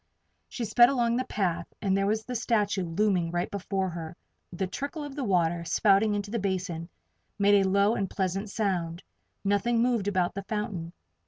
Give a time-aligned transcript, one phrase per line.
[0.49, 4.17] She sped along the path and there was the statue looming right before her.
[4.51, 6.89] The trickle of the water, spouting into the basin,
[7.37, 9.03] made a low and pleasant sound.
[9.43, 10.93] Nothing moved about the fountain.